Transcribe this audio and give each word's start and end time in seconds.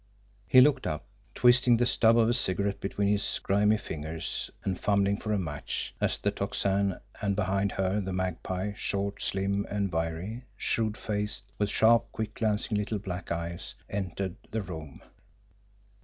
He 0.47 0.61
looked 0.61 0.87
up, 0.87 1.05
twisting 1.35 1.77
the 1.77 1.85
stub 1.85 2.17
of 2.17 2.27
a 2.27 2.33
cigarette 2.33 2.81
between 2.81 3.07
his 3.09 3.37
grimy 3.43 3.77
fingers 3.77 4.49
and 4.63 4.79
fumbling 4.79 5.15
for 5.17 5.31
a 5.31 5.37
match, 5.37 5.93
as 6.01 6.17
the 6.17 6.31
Tocsin 6.31 6.99
and, 7.21 7.35
behind 7.35 7.73
her, 7.73 8.01
the 8.01 8.11
Magpie, 8.11 8.73
short, 8.75 9.21
slim, 9.21 9.63
and 9.69 9.91
wiry, 9.91 10.45
shrewd 10.57 10.97
faced, 10.97 11.43
with 11.59 11.69
sharp, 11.69 12.11
quick 12.13 12.33
glancing 12.33 12.77
little 12.77 12.97
black 12.97 13.31
eyes, 13.31 13.75
entered 13.91 14.37
the 14.49 14.63
room. 14.63 15.03